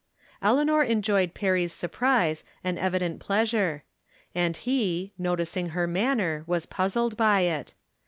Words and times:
Eleanor 0.41 0.83
enjoyed 0.83 1.35
Perry's 1.35 1.71
surprise 1.71 2.43
and 2.63 2.79
evident 2.79 3.19
pleasure; 3.19 3.83
and 4.33 4.57
he, 4.57 5.13
noticing 5.15 5.69
her 5.69 5.85
manner, 5.85 6.43
was 6.47 6.65
puz 6.65 6.95
zled 6.97 7.15
by 7.15 7.41
it. 7.41 7.75